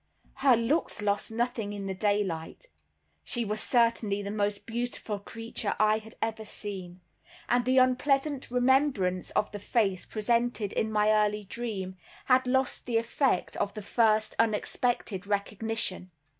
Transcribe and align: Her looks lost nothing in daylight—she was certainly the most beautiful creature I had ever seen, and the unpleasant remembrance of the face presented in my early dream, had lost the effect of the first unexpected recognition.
Her 0.37 0.57
looks 0.57 0.99
lost 0.99 1.29
nothing 1.29 1.73
in 1.73 1.85
daylight—she 1.95 3.45
was 3.45 3.61
certainly 3.61 4.23
the 4.23 4.31
most 4.31 4.65
beautiful 4.65 5.19
creature 5.19 5.75
I 5.77 5.99
had 5.99 6.15
ever 6.23 6.43
seen, 6.43 7.01
and 7.47 7.65
the 7.65 7.77
unpleasant 7.77 8.49
remembrance 8.49 9.29
of 9.35 9.51
the 9.51 9.59
face 9.59 10.07
presented 10.07 10.73
in 10.73 10.91
my 10.91 11.11
early 11.11 11.43
dream, 11.43 11.97
had 12.25 12.47
lost 12.47 12.87
the 12.87 12.97
effect 12.97 13.55
of 13.57 13.75
the 13.75 13.83
first 13.83 14.35
unexpected 14.39 15.27
recognition. 15.27 16.09